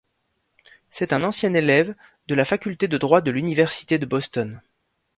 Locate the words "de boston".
3.99-4.59